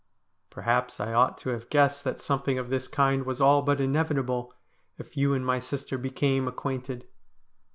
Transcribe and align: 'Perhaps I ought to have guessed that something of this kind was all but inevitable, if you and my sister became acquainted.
'Perhaps 0.49 0.99
I 0.99 1.13
ought 1.13 1.37
to 1.37 1.49
have 1.49 1.69
guessed 1.69 2.03
that 2.05 2.19
something 2.19 2.57
of 2.57 2.71
this 2.71 2.87
kind 2.87 3.23
was 3.23 3.39
all 3.39 3.61
but 3.61 3.79
inevitable, 3.79 4.51
if 4.97 5.15
you 5.15 5.35
and 5.35 5.45
my 5.45 5.59
sister 5.59 5.95
became 5.95 6.47
acquainted. 6.47 7.05